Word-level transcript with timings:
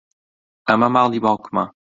ئەمە 0.67 0.87
ماڵی 0.95 1.19
باوکمە. 1.25 1.63